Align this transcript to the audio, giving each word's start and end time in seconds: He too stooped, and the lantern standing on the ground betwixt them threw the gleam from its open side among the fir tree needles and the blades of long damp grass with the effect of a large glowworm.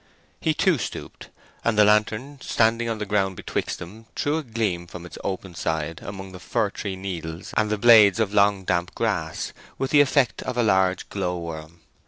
He 0.39 0.55
too 0.55 0.79
stooped, 0.79 1.29
and 1.63 1.77
the 1.77 1.85
lantern 1.85 2.39
standing 2.41 2.89
on 2.89 2.97
the 2.97 3.05
ground 3.05 3.35
betwixt 3.35 3.77
them 3.77 4.07
threw 4.15 4.41
the 4.41 4.49
gleam 4.51 4.87
from 4.87 5.05
its 5.05 5.19
open 5.23 5.53
side 5.53 5.99
among 6.03 6.31
the 6.31 6.39
fir 6.39 6.71
tree 6.71 6.95
needles 6.95 7.53
and 7.55 7.69
the 7.69 7.77
blades 7.77 8.19
of 8.19 8.33
long 8.33 8.63
damp 8.63 8.95
grass 8.95 9.53
with 9.77 9.91
the 9.91 10.01
effect 10.01 10.41
of 10.41 10.57
a 10.57 10.63
large 10.63 11.07
glowworm. 11.09 11.81